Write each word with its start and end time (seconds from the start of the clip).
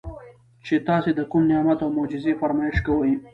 چې 0.65 0.75
تاسي 0.87 1.11
د 1.15 1.21
کوم 1.31 1.43
نعمت 1.51 1.79
او 1.85 1.89
معجزې 1.97 2.33
فرمائش 2.41 2.77
کوئ 2.87 3.11